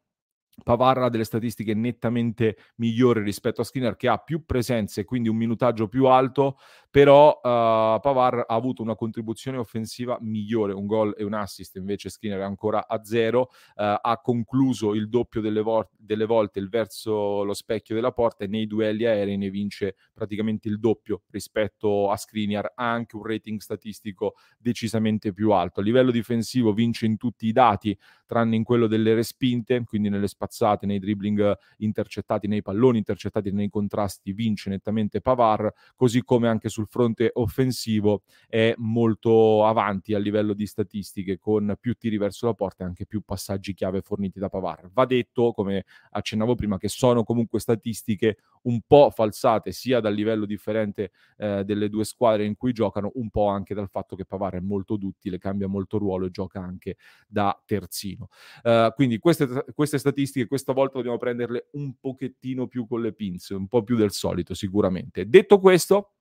Pavar 0.62 0.98
ha 0.98 1.08
delle 1.08 1.24
statistiche 1.24 1.74
nettamente 1.74 2.56
migliori 2.76 3.22
rispetto 3.22 3.60
a 3.60 3.64
Skinner 3.64 3.96
che 3.96 4.08
ha 4.08 4.18
più 4.18 4.44
presenze, 4.44 5.04
quindi 5.04 5.28
un 5.28 5.36
minutaggio 5.36 5.88
più 5.88 6.06
alto, 6.06 6.58
però 6.90 7.32
uh, 7.32 8.00
Pavar 8.00 8.44
ha 8.46 8.54
avuto 8.54 8.82
una 8.82 8.94
contribuzione 8.94 9.58
offensiva 9.58 10.16
migliore, 10.20 10.72
un 10.72 10.86
gol 10.86 11.14
e 11.18 11.24
un 11.24 11.34
assist, 11.34 11.76
invece 11.76 12.08
Skinner 12.08 12.40
è 12.40 12.42
ancora 12.42 12.86
a 12.86 13.04
zero, 13.04 13.50
uh, 13.76 13.98
ha 14.00 14.20
concluso 14.22 14.94
il 14.94 15.08
doppio 15.08 15.40
delle, 15.40 15.60
vo- 15.60 15.90
delle 15.96 16.24
volte 16.24 16.58
il 16.60 16.68
verso 16.68 17.44
lo 17.44 17.52
specchio 17.52 17.94
della 17.94 18.12
porta 18.12 18.44
e 18.44 18.46
nei 18.46 18.66
duelli 18.66 19.04
aerei 19.04 19.36
ne 19.36 19.50
vince 19.50 19.96
praticamente 20.14 20.68
il 20.68 20.78
doppio 20.78 21.22
rispetto 21.30 22.10
a 22.10 22.16
Skriniar, 22.16 22.72
ha 22.74 22.90
anche 22.90 23.16
un 23.16 23.24
rating 23.24 23.60
statistico 23.60 24.34
decisamente 24.56 25.32
più 25.32 25.52
alto. 25.52 25.80
A 25.80 25.82
livello 25.82 26.10
difensivo 26.10 26.72
vince 26.72 27.04
in 27.04 27.18
tutti 27.18 27.46
i 27.46 27.52
dati, 27.52 27.96
tranne 28.24 28.56
in 28.56 28.64
quello 28.64 28.86
delle 28.86 29.14
respinte, 29.14 29.82
quindi 29.84 30.08
nelle 30.08 30.28
spazzate, 30.28 30.86
nei 30.86 30.98
dribbling 30.98 31.56
intercettati, 31.78 32.46
nei 32.46 32.62
palloni 32.62 32.98
intercettati, 32.98 33.50
nei 33.52 33.68
contrasti, 33.68 34.32
vince 34.32 34.70
nettamente 34.70 35.20
Pavar, 35.20 35.72
così 35.96 36.22
come 36.22 36.48
anche 36.48 36.68
sul 36.78 36.86
fronte 36.86 37.30
offensivo 37.34 38.22
è 38.48 38.72
molto 38.76 39.66
avanti 39.66 40.14
a 40.14 40.18
livello 40.18 40.52
di 40.52 40.66
statistiche, 40.66 41.38
con 41.38 41.76
più 41.80 41.94
tiri 41.94 42.16
verso 42.18 42.46
la 42.46 42.54
porta 42.54 42.84
e 42.84 42.86
anche 42.86 43.04
più 43.04 43.22
passaggi 43.22 43.74
chiave 43.74 44.00
forniti 44.00 44.38
da 44.38 44.48
Pavar. 44.48 44.88
Va 44.92 45.04
detto, 45.04 45.52
come 45.52 45.84
accennavo 46.10 46.54
prima, 46.54 46.78
che 46.78 46.88
sono 46.88 47.24
comunque 47.24 47.58
statistiche 47.58 48.38
un 48.62 48.80
po' 48.86 49.10
falsate 49.10 49.72
sia 49.72 49.98
dal 49.98 50.14
livello 50.14 50.44
differente 50.44 51.10
eh, 51.38 51.64
delle 51.64 51.88
due 51.88 52.04
squadre 52.04 52.44
in 52.44 52.56
cui 52.56 52.72
giocano, 52.72 53.10
un 53.14 53.28
po' 53.30 53.48
anche 53.48 53.74
dal 53.74 53.88
fatto 53.88 54.14
che 54.14 54.24
Pavar 54.24 54.54
è 54.54 54.60
molto 54.60 54.96
duttile, 54.96 55.38
cambia 55.38 55.66
molto 55.66 55.98
ruolo 55.98 56.26
e 56.26 56.30
gioca 56.30 56.60
anche 56.60 56.96
da 57.26 57.60
terzino. 57.64 58.28
Uh, 58.62 58.92
quindi 58.94 59.18
queste, 59.18 59.64
queste, 59.74 59.98
statistiche 59.98 60.46
questa 60.46 60.72
volta 60.72 60.96
dobbiamo 60.96 61.18
prenderle 61.18 61.68
un 61.72 61.94
pochettino 61.98 62.68
più 62.68 62.86
con 62.86 63.00
le 63.00 63.12
pinze, 63.12 63.54
un 63.54 63.66
po' 63.66 63.82
più 63.82 63.96
del 63.96 64.12
solito 64.12 64.54
sicuramente. 64.54 65.28
Detto 65.28 65.58
questo, 65.58 66.12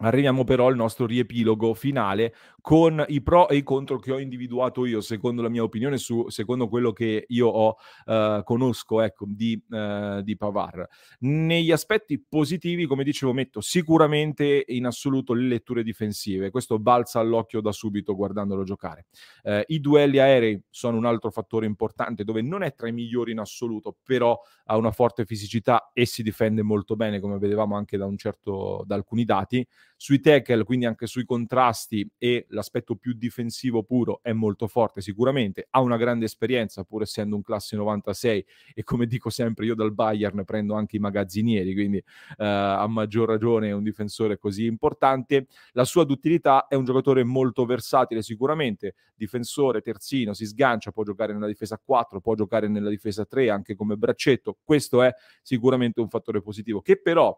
Arriviamo 0.00 0.44
però 0.44 0.66
al 0.66 0.76
nostro 0.76 1.06
riepilogo 1.06 1.72
finale 1.72 2.34
con 2.60 3.02
i 3.08 3.22
pro 3.22 3.48
e 3.48 3.56
i 3.56 3.62
contro 3.62 3.98
che 3.98 4.12
ho 4.12 4.18
individuato 4.18 4.84
io, 4.84 5.00
secondo 5.00 5.40
la 5.40 5.48
mia 5.48 5.62
opinione, 5.62 5.96
su, 5.96 6.28
secondo 6.28 6.68
quello 6.68 6.92
che 6.92 7.24
io 7.28 7.48
ho, 7.48 7.76
uh, 8.04 8.42
conosco 8.42 9.00
ecco, 9.00 9.24
di, 9.26 9.58
uh, 9.70 10.20
di, 10.20 10.36
Pavar. 10.36 10.86
Negli 11.20 11.70
aspetti 11.70 12.22
positivi, 12.28 12.84
come 12.84 13.04
dicevo, 13.04 13.32
metto 13.32 13.62
sicuramente 13.62 14.64
in 14.66 14.84
assoluto 14.84 15.32
le 15.32 15.46
letture 15.46 15.82
difensive. 15.82 16.50
Questo 16.50 16.78
balza 16.78 17.20
all'occhio 17.20 17.62
da 17.62 17.72
subito 17.72 18.14
guardandolo 18.14 18.64
giocare. 18.64 19.06
Uh, 19.44 19.62
I 19.66 19.80
duelli 19.80 20.18
aerei 20.18 20.60
sono 20.68 20.98
un 20.98 21.06
altro 21.06 21.30
fattore 21.30 21.64
importante 21.64 22.22
dove 22.22 22.42
non 22.42 22.62
è 22.62 22.74
tra 22.74 22.86
i 22.86 22.92
migliori 22.92 23.32
in 23.32 23.38
assoluto, 23.38 23.96
però 24.02 24.38
ha 24.64 24.76
una 24.76 24.90
forte 24.90 25.24
fisicità 25.24 25.90
e 25.94 26.04
si 26.04 26.22
difende 26.22 26.62
molto 26.62 26.96
bene, 26.96 27.18
come 27.18 27.38
vedevamo 27.38 27.76
anche 27.76 27.96
da, 27.96 28.12
certo, 28.16 28.82
da 28.86 28.94
alcuni 28.94 29.24
dati. 29.24 29.66
Sui 29.98 30.20
tackle, 30.20 30.64
quindi 30.64 30.84
anche 30.84 31.06
sui 31.06 31.24
contrasti 31.24 32.06
e 32.18 32.44
l'aspetto 32.50 32.96
più 32.96 33.14
difensivo 33.14 33.82
puro 33.82 34.20
è 34.22 34.32
molto 34.32 34.66
forte 34.66 35.00
sicuramente, 35.00 35.68
ha 35.70 35.80
una 35.80 35.96
grande 35.96 36.26
esperienza 36.26 36.84
pur 36.84 37.00
essendo 37.00 37.34
un 37.34 37.40
classe 37.40 37.76
96 37.76 38.44
e 38.74 38.82
come 38.82 39.06
dico 39.06 39.30
sempre 39.30 39.64
io 39.64 39.74
dal 39.74 39.94
Bayern 39.94 40.44
prendo 40.44 40.74
anche 40.74 40.96
i 40.96 40.98
magazzinieri, 40.98 41.72
quindi 41.72 41.96
eh, 41.96 42.04
a 42.44 42.86
maggior 42.86 43.26
ragione 43.26 43.68
è 43.68 43.72
un 43.72 43.82
difensore 43.82 44.38
così 44.38 44.66
importante. 44.66 45.46
La 45.72 45.84
sua 45.84 46.04
duttilità 46.04 46.66
è 46.66 46.74
un 46.74 46.84
giocatore 46.84 47.24
molto 47.24 47.64
versatile 47.64 48.20
sicuramente, 48.20 48.96
difensore, 49.14 49.80
terzino, 49.80 50.34
si 50.34 50.44
sgancia, 50.44 50.92
può 50.92 51.04
giocare 51.04 51.32
nella 51.32 51.46
difesa 51.46 51.80
4, 51.82 52.20
può 52.20 52.34
giocare 52.34 52.68
nella 52.68 52.90
difesa 52.90 53.24
3 53.24 53.48
anche 53.48 53.74
come 53.74 53.96
braccetto, 53.96 54.58
questo 54.62 55.02
è 55.02 55.10
sicuramente 55.42 56.00
un 56.00 56.10
fattore 56.10 56.42
positivo 56.42 56.82
che 56.82 57.00
però 57.00 57.34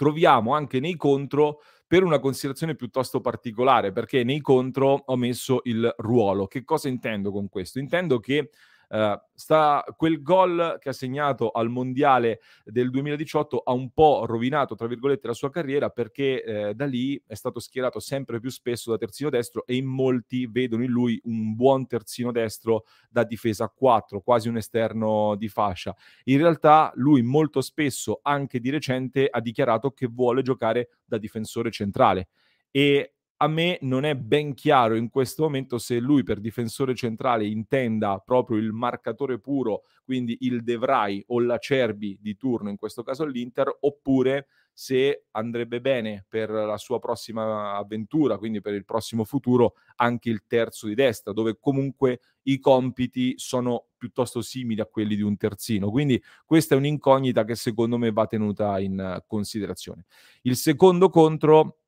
troviamo 0.00 0.54
anche 0.54 0.80
nei 0.80 0.96
contro 0.96 1.60
per 1.86 2.04
una 2.04 2.20
considerazione 2.20 2.74
piuttosto 2.74 3.20
particolare, 3.20 3.92
perché 3.92 4.24
nei 4.24 4.40
contro 4.40 5.02
ho 5.04 5.16
messo 5.16 5.60
il 5.64 5.92
ruolo. 5.98 6.46
Che 6.46 6.64
cosa 6.64 6.88
intendo 6.88 7.30
con 7.30 7.50
questo? 7.50 7.78
Intendo 7.78 8.18
che 8.18 8.48
Uh, 8.92 9.16
sta, 9.34 9.84
quel 9.96 10.20
gol 10.20 10.78
che 10.80 10.88
ha 10.88 10.92
segnato 10.92 11.50
al 11.50 11.68
mondiale 11.68 12.40
del 12.64 12.90
2018 12.90 13.58
ha 13.58 13.72
un 13.72 13.92
po' 13.92 14.26
rovinato, 14.26 14.74
tra 14.74 14.88
virgolette, 14.88 15.28
la 15.28 15.32
sua 15.32 15.48
carriera 15.48 15.90
perché 15.90 16.42
eh, 16.42 16.74
da 16.74 16.86
lì 16.86 17.22
è 17.24 17.34
stato 17.34 17.60
schierato 17.60 18.00
sempre 18.00 18.40
più 18.40 18.50
spesso 18.50 18.90
da 18.90 18.98
terzino 18.98 19.30
destro 19.30 19.64
e 19.64 19.76
in 19.76 19.86
molti 19.86 20.48
vedono 20.48 20.82
in 20.82 20.90
lui 20.90 21.20
un 21.24 21.54
buon 21.54 21.86
terzino 21.86 22.32
destro 22.32 22.84
da 23.08 23.22
difesa 23.22 23.66
a 23.66 23.72
4, 23.72 24.22
quasi 24.22 24.48
un 24.48 24.56
esterno 24.56 25.36
di 25.36 25.48
fascia. 25.48 25.94
In 26.24 26.38
realtà 26.38 26.90
lui 26.96 27.22
molto 27.22 27.60
spesso, 27.60 28.18
anche 28.24 28.58
di 28.58 28.70
recente, 28.70 29.28
ha 29.30 29.40
dichiarato 29.40 29.92
che 29.92 30.08
vuole 30.08 30.42
giocare 30.42 30.88
da 31.04 31.16
difensore 31.16 31.70
centrale 31.70 32.28
e 32.72 33.14
a 33.42 33.48
me 33.48 33.78
non 33.82 34.04
è 34.04 34.14
ben 34.14 34.52
chiaro 34.52 34.96
in 34.96 35.08
questo 35.08 35.44
momento 35.44 35.78
se 35.78 35.98
lui 35.98 36.22
per 36.22 36.40
difensore 36.40 36.94
centrale 36.94 37.46
intenda 37.46 38.18
proprio 38.18 38.58
il 38.58 38.72
marcatore 38.72 39.38
puro, 39.38 39.84
quindi 40.04 40.36
il 40.40 40.62
Devrai 40.62 41.24
o 41.28 41.40
la 41.40 41.56
Cerbi 41.56 42.18
di 42.20 42.36
turno, 42.36 42.68
in 42.68 42.76
questo 42.76 43.02
caso 43.02 43.24
l'Inter, 43.24 43.78
oppure 43.80 44.48
se 44.72 45.24
andrebbe 45.32 45.80
bene 45.80 46.24
per 46.28 46.50
la 46.50 46.76
sua 46.76 46.98
prossima 46.98 47.76
avventura, 47.76 48.36
quindi 48.36 48.60
per 48.60 48.74
il 48.74 48.84
prossimo 48.84 49.24
futuro, 49.24 49.74
anche 49.96 50.28
il 50.28 50.44
terzo 50.46 50.86
di 50.86 50.94
destra, 50.94 51.32
dove 51.32 51.56
comunque 51.58 52.20
i 52.42 52.58
compiti 52.58 53.34
sono 53.36 53.86
piuttosto 53.96 54.42
simili 54.42 54.80
a 54.80 54.86
quelli 54.86 55.16
di 55.16 55.22
un 55.22 55.36
terzino. 55.36 55.90
Quindi 55.90 56.22
questa 56.44 56.74
è 56.74 56.78
un'incognita 56.78 57.44
che 57.44 57.54
secondo 57.54 57.96
me 57.96 58.12
va 58.12 58.26
tenuta 58.26 58.78
in 58.80 59.22
considerazione. 59.26 60.04
Il 60.42 60.56
secondo 60.56 61.08
contro 61.08 61.79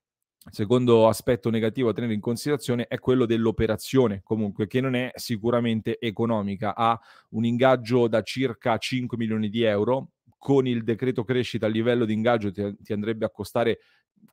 secondo 0.50 1.08
aspetto 1.08 1.50
negativo 1.50 1.90
a 1.90 1.92
tenere 1.92 2.14
in 2.14 2.20
considerazione 2.20 2.86
è 2.86 2.98
quello 2.98 3.26
dell'operazione, 3.26 4.20
comunque, 4.22 4.66
che 4.66 4.80
non 4.80 4.94
è 4.94 5.12
sicuramente 5.14 5.98
economica. 5.98 6.74
Ha 6.74 6.98
un 7.30 7.44
ingaggio 7.44 8.08
da 8.08 8.22
circa 8.22 8.76
5 8.76 9.16
milioni 9.16 9.48
di 9.48 9.62
euro. 9.62 10.08
Con 10.38 10.66
il 10.66 10.82
decreto 10.82 11.22
crescita 11.22 11.66
a 11.66 11.68
livello 11.68 12.04
di 12.04 12.14
ingaggio 12.14 12.50
ti, 12.50 12.76
ti 12.82 12.92
andrebbe 12.92 13.24
a 13.24 13.30
costare 13.30 13.78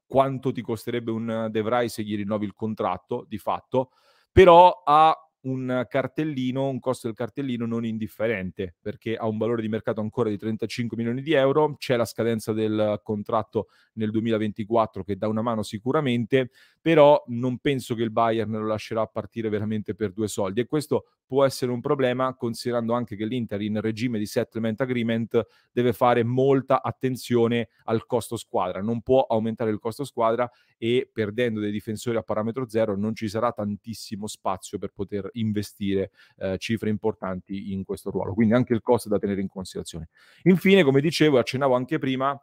quanto 0.07 0.51
ti 0.51 0.61
costerebbe 0.61 1.11
un 1.11 1.47
Devrai 1.51 1.87
se 1.87 2.01
gli 2.01 2.15
rinnovi 2.15 2.45
il 2.45 2.53
contratto, 2.53 3.25
di 3.27 3.37
fatto, 3.37 3.91
però 4.31 4.81
ha 4.83 5.15
un 5.41 5.85
cartellino, 5.87 6.67
un 6.67 6.79
costo 6.79 7.07
del 7.07 7.15
cartellino 7.15 7.65
non 7.65 7.85
indifferente, 7.85 8.75
perché 8.81 9.15
ha 9.15 9.27
un 9.27 9.37
valore 9.37 9.61
di 9.61 9.69
mercato 9.69 10.01
ancora 10.01 10.29
di 10.29 10.37
35 10.37 10.97
milioni 10.97 11.21
di 11.21 11.33
euro, 11.33 11.75
c'è 11.77 11.95
la 11.95 12.05
scadenza 12.05 12.51
del 12.51 12.99
contratto 13.03 13.67
nel 13.93 14.11
2024 14.11 15.03
che 15.03 15.15
dà 15.15 15.27
una 15.27 15.41
mano 15.41 15.63
sicuramente, 15.63 16.49
però 16.81 17.23
non 17.27 17.59
penso 17.59 17.95
che 17.95 18.03
il 18.03 18.11
Bayern 18.11 18.51
lo 18.51 18.65
lascerà 18.65 19.05
partire 19.05 19.49
veramente 19.49 19.95
per 19.95 20.11
due 20.11 20.27
soldi. 20.27 20.61
E 20.61 20.65
questo 20.65 21.05
può 21.29 21.45
essere 21.45 21.71
un 21.71 21.79
problema 21.79 22.33
considerando 22.33 22.93
anche 22.93 23.15
che 23.15 23.23
l'Inter 23.23 23.61
in 23.61 23.79
regime 23.81 24.17
di 24.17 24.25
settlement 24.25 24.81
agreement 24.81 25.45
deve 25.71 25.93
fare 25.93 26.23
molta 26.23 26.81
attenzione 26.81 27.69
al 27.83 28.07
costo 28.07 28.35
squadra, 28.35 28.81
non 28.81 29.03
può 29.03 29.27
aumentare 29.29 29.69
il 29.69 29.77
costo 29.77 30.05
squadra 30.05 30.49
e 30.75 31.07
perdendo 31.13 31.59
dei 31.59 31.69
difensori 31.69 32.17
a 32.17 32.23
parametro 32.23 32.67
zero 32.67 32.97
non 32.97 33.13
ci 33.13 33.29
sarà 33.29 33.51
tantissimo 33.51 34.25
spazio 34.25 34.79
per 34.79 34.91
poter 34.91 35.29
investire 35.33 36.09
eh, 36.37 36.57
cifre 36.57 36.89
importanti 36.89 37.73
in 37.73 37.83
questo 37.83 38.09
ruolo. 38.09 38.33
Quindi 38.33 38.55
anche 38.55 38.73
il 38.73 38.81
costo 38.81 39.07
è 39.07 39.11
da 39.11 39.19
tenere 39.19 39.41
in 39.41 39.49
considerazione. 39.49 40.09
Infine, 40.43 40.83
come 40.83 40.99
dicevo 40.99 41.37
e 41.37 41.41
accennavo 41.41 41.75
anche 41.75 41.99
prima, 41.99 42.35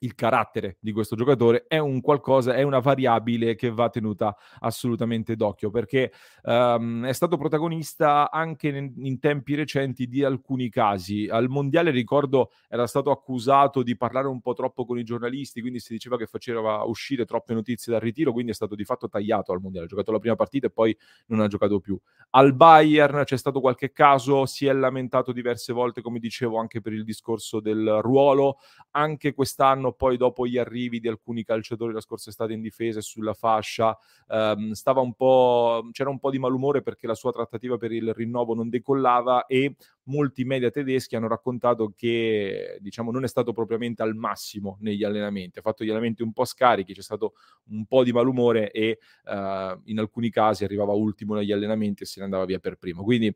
il 0.00 0.14
carattere 0.14 0.76
di 0.80 0.92
questo 0.92 1.16
giocatore 1.16 1.64
è 1.66 1.78
un 1.78 2.00
qualcosa, 2.00 2.54
è 2.54 2.62
una 2.62 2.78
variabile 2.78 3.54
che 3.54 3.70
va 3.70 3.88
tenuta 3.88 4.36
assolutamente 4.60 5.36
d'occhio 5.36 5.70
perché 5.70 6.12
um, 6.42 7.04
è 7.04 7.12
stato 7.12 7.36
protagonista 7.36 8.30
anche 8.30 8.68
in, 8.68 8.92
in, 8.98 9.18
tempi 9.18 9.54
recenti 9.54 10.06
di 10.06 10.22
alcuni 10.22 10.68
casi. 10.68 11.28
Al 11.28 11.48
mondiale 11.48 11.90
ricordo 11.90 12.50
era 12.68 12.86
stato 12.86 13.10
accusato 13.10 13.82
di 13.82 13.96
parlare 13.96 14.28
un 14.28 14.40
po' 14.40 14.54
troppo 14.54 14.84
con 14.84 14.98
i 14.98 15.04
giornalisti, 15.04 15.60
quindi 15.60 15.80
si 15.80 15.92
diceva 15.92 16.16
che 16.16 16.26
faceva 16.26 16.82
uscire 16.84 17.24
troppe 17.24 17.54
notizie 17.54 17.92
dal 17.92 18.00
ritiro, 18.00 18.32
quindi 18.32 18.52
è 18.52 18.54
stato 18.54 18.74
di 18.74 18.84
fatto 18.84 19.08
tagliato 19.08 19.52
al 19.52 19.60
mondiale. 19.60 19.86
Ha 19.86 19.88
giocato 19.88 20.12
la 20.12 20.18
prima 20.18 20.36
partita 20.36 20.66
e 20.66 20.70
poi 20.70 20.96
non 21.26 21.40
ha 21.40 21.46
giocato 21.48 21.80
più. 21.80 21.98
Al 22.30 22.54
Bayern 22.54 23.22
c'è 23.24 23.36
stato 23.36 23.60
qualche 23.60 23.92
caso, 23.92 24.46
si 24.46 24.66
è 24.66 24.72
lamentato 24.72 25.32
diverse 25.32 25.72
volte, 25.72 26.02
come 26.02 26.18
dicevo, 26.18 26.58
anche 26.58 26.80
per 26.80 26.92
il 26.92 27.04
discorso 27.04 27.60
del 27.60 28.00
ruolo. 28.02 28.58
Anche 28.92 29.32
quest'anno 29.32 29.87
giorno 29.88 29.92
poi 29.92 30.16
dopo 30.16 30.46
gli 30.46 30.58
arrivi 30.58 31.00
di 31.00 31.08
alcuni 31.08 31.44
calciatori 31.44 31.92
la 31.92 32.00
scorsa 32.00 32.30
estate 32.30 32.52
in 32.52 32.60
difesa 32.60 32.98
e 32.98 33.02
sulla 33.02 33.34
fascia, 33.34 33.96
ehm, 34.28 34.72
stava 34.72 35.00
un 35.00 35.14
po', 35.14 35.88
c'era 35.92 36.10
un 36.10 36.18
po' 36.18 36.30
di 36.30 36.38
malumore 36.38 36.82
perché 36.82 37.06
la 37.06 37.14
sua 37.14 37.32
trattativa 37.32 37.76
per 37.76 37.92
il 37.92 38.12
rinnovo 38.12 38.54
non 38.54 38.68
decollava 38.68 39.46
e 39.46 39.76
molti 40.04 40.44
media 40.44 40.70
tedeschi 40.70 41.16
hanno 41.16 41.28
raccontato 41.28 41.92
che 41.94 42.78
diciamo 42.80 43.10
non 43.10 43.24
è 43.24 43.28
stato 43.28 43.52
propriamente 43.52 44.02
al 44.02 44.14
massimo 44.14 44.78
negli 44.80 45.04
allenamenti, 45.04 45.58
ha 45.58 45.62
fatto 45.62 45.84
gli 45.84 45.88
allenamenti 45.88 46.22
un 46.22 46.32
po' 46.32 46.44
scarichi, 46.44 46.94
c'è 46.94 47.02
stato 47.02 47.34
un 47.70 47.84
po' 47.86 48.04
di 48.04 48.12
malumore 48.12 48.70
e 48.70 48.98
uh, 49.24 49.80
in 49.84 49.98
alcuni 49.98 50.30
casi 50.30 50.64
arrivava 50.64 50.92
ultimo 50.92 51.34
negli 51.34 51.52
allenamenti 51.52 52.02
e 52.02 52.06
se 52.06 52.20
ne 52.20 52.24
andava 52.24 52.44
via 52.44 52.58
per 52.58 52.76
primo. 52.76 53.02
Quindi 53.02 53.34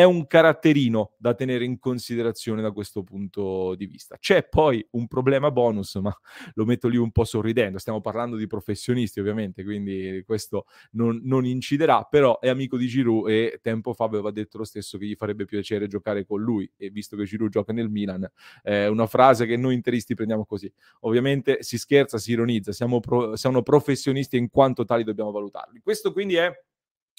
è 0.00 0.04
un 0.04 0.26
caratterino 0.26 1.12
da 1.18 1.34
tenere 1.34 1.66
in 1.66 1.78
considerazione 1.78 2.62
da 2.62 2.70
questo 2.70 3.02
punto 3.02 3.74
di 3.74 3.84
vista. 3.84 4.16
C'è 4.16 4.48
poi 4.48 4.82
un 4.92 5.06
problema 5.06 5.50
bonus, 5.50 5.96
ma 5.96 6.10
lo 6.54 6.64
metto 6.64 6.88
lì 6.88 6.96
un 6.96 7.10
po' 7.10 7.24
sorridendo. 7.24 7.76
Stiamo 7.76 8.00
parlando 8.00 8.36
di 8.36 8.46
professionisti, 8.46 9.20
ovviamente, 9.20 9.62
quindi 9.62 10.22
questo 10.24 10.64
non, 10.92 11.20
non 11.24 11.44
inciderà, 11.44 12.04
però 12.04 12.38
è 12.38 12.48
amico 12.48 12.78
di 12.78 12.86
Giroud 12.86 13.28
e 13.28 13.58
tempo 13.60 13.92
fa 13.92 14.04
aveva 14.04 14.30
detto 14.30 14.56
lo 14.56 14.64
stesso 14.64 14.96
che 14.96 15.04
gli 15.04 15.14
farebbe 15.16 15.44
piacere 15.44 15.86
giocare 15.86 16.24
con 16.24 16.40
lui 16.40 16.70
e 16.78 16.88
visto 16.88 17.14
che 17.14 17.24
Giroud 17.24 17.50
gioca 17.50 17.74
nel 17.74 17.90
Milan, 17.90 18.26
è 18.62 18.86
una 18.86 19.06
frase 19.06 19.44
che 19.44 19.58
noi 19.58 19.74
interisti 19.74 20.14
prendiamo 20.14 20.46
così. 20.46 20.72
Ovviamente 21.00 21.58
si 21.62 21.76
scherza, 21.76 22.16
si 22.16 22.32
ironizza, 22.32 22.72
siamo, 22.72 23.00
pro, 23.00 23.36
siamo 23.36 23.60
professionisti 23.60 24.36
e 24.36 24.38
in 24.38 24.48
quanto 24.48 24.86
tali 24.86 25.04
dobbiamo 25.04 25.30
valutarli. 25.30 25.80
Questo 25.82 26.10
quindi 26.10 26.36
è 26.36 26.50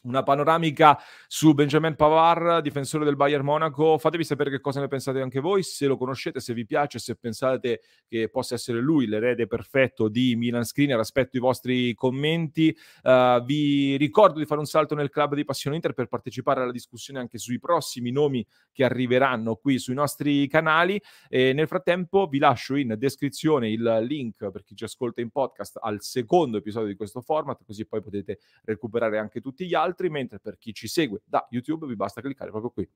una 0.01 0.24
panoramica 0.24 0.98
su 1.27 1.53
Benjamin 1.53 1.96
Pavard, 1.96 2.62
difensore 2.62 3.05
del 3.05 3.15
Bayern 3.15 3.43
Monaco. 3.43 3.98
Fatevi 3.98 4.24
sapere 4.24 4.50
che 4.50 4.60
cosa 4.60 4.79
ne 4.79 4.88
pensate 4.88 5.22
anche 5.22 5.39
voi, 5.39 5.63
se 5.63 5.86
lo 5.86 5.98
conoscete, 5.98 6.39
se 6.39 6.53
vi 6.53 6.65
piace, 6.65 7.00
se 7.00 7.15
pensate 7.15 7.81
che 8.08 8.29
possa 8.29 8.55
essere 8.55 8.79
lui 8.79 9.05
l'erede 9.05 9.48
perfetto 9.48 10.08
di 10.08 10.36
Milan 10.36 10.63
Screener. 10.63 11.00
Aspetto 11.00 11.38
i 11.38 11.39
vostri 11.39 11.93
commenti. 11.93 12.75
Uh, 13.03 13.43
vi 13.43 13.96
ricordo 13.98 14.39
di 14.39 14.46
fare 14.46 14.60
un 14.60 14.65
salto 14.65 14.96
nel 14.96 15.10
club 15.10 15.36
di 15.36 15.46
Passione 15.46 15.75
Inter 15.75 15.93
per 15.93 16.08
partecipare 16.08 16.62
alla 16.62 16.72
discussione 16.72 17.20
anche 17.20 17.38
sui 17.38 17.60
prossimi 17.60 18.12
nomi 18.12 18.46
che 18.72 18.84
arriveranno 18.84 19.55
qui 19.55 19.77
sui 19.77 19.93
nostri 19.93 20.48
canali. 20.48 21.00
E 21.29 21.53
nel 21.53 21.67
frattempo 21.67 22.25
vi 22.27 22.39
lascio 22.39 22.75
in 22.75 22.96
descrizione 22.98 23.70
il 23.70 24.00
link 24.08 24.50
per 24.50 24.63
chi 24.63 24.75
ci 24.75 24.84
ascolta 24.84 25.22
in 25.22 25.29
podcast 25.29 25.77
al 25.81 26.01
secondo 26.01 26.58
episodio 26.58 26.88
di 26.88 26.96
questo 26.96 27.22
format, 27.22 27.63
così 27.63 27.86
poi 27.86 28.01
potete 28.01 28.39
recuperare 28.63 29.17
anche 29.17 29.41
tutti 29.41 29.65
gli 29.65 29.75
altri 29.75 29.91
altri, 29.92 30.10
mentre 30.10 30.40
per 30.40 30.58
chi 30.58 30.74
ci 30.74 30.88
segue 30.88 31.22
da 31.26 31.46
YouTube 31.50 31.86
vi 31.86 31.96
basta 31.96 32.22
cliccare 32.22 32.50
proprio 32.50 32.72
qui. 32.72 32.90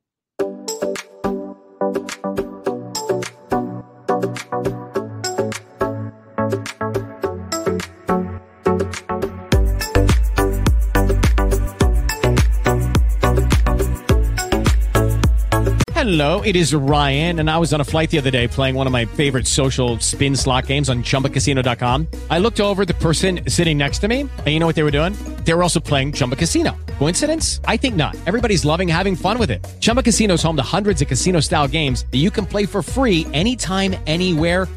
Hello, 15.93 16.41
it 16.41 16.55
is 16.55 16.71
Ryan, 16.71 17.39
and 17.39 17.49
I 17.49 17.57
was 17.57 17.73
on 17.73 17.81
a 17.81 17.83
flight 17.83 18.11
the 18.11 18.19
other 18.19 18.29
day 18.29 18.47
playing 18.47 18.75
one 18.75 18.85
of 18.85 18.93
my 18.93 19.05
favorite 19.05 19.47
social 19.47 19.97
spin 19.99 20.35
slot 20.35 20.67
games 20.67 20.87
on 20.87 21.01
chumbacasino.com. 21.01 22.07
I 22.29 22.37
looked 22.37 22.59
over 22.59 22.85
the 22.85 22.93
person 22.93 23.49
sitting 23.49 23.79
next 23.79 23.99
to 23.99 24.07
me, 24.07 24.21
and 24.21 24.47
you 24.47 24.59
know 24.59 24.67
what 24.67 24.75
they 24.75 24.83
were 24.83 24.91
doing? 24.91 25.34
They 25.45 25.53
were 25.53 25.63
also 25.63 25.79
playing 25.79 26.11
Chumba 26.13 26.35
Casino. 26.35 26.75
Coincidence? 26.97 27.61
I 27.65 27.77
think 27.77 27.95
not. 27.95 28.15
Everybody's 28.25 28.65
loving 28.65 28.87
having 28.87 29.15
fun 29.15 29.37
with 29.37 29.51
it. 29.51 29.65
Chumba 29.79 30.03
Casino 30.03 30.33
is 30.33 30.43
home 30.43 30.57
to 30.57 30.63
hundreds 30.63 31.01
of 31.01 31.07
casino 31.07 31.39
style 31.39 31.67
games 31.67 32.05
that 32.11 32.17
you 32.17 32.31
can 32.31 32.45
play 32.45 32.65
for 32.65 32.81
free 32.81 33.27
anytime, 33.31 33.95
anywhere, 34.07 34.67